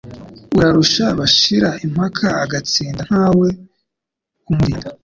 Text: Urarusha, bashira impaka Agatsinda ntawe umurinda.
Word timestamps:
Urarusha, 0.57 1.05
bashira 1.19 1.69
impaka 1.85 2.27
Agatsinda 2.43 3.01
ntawe 3.09 3.47
umurinda. 4.49 4.87